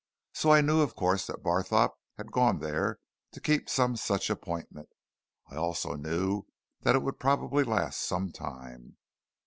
[0.33, 2.97] So I knew, of course, that Barthorpe had gone there
[3.33, 4.89] to keep some such appointment.
[5.51, 6.47] I also knew
[6.81, 8.97] that it would probably last some time.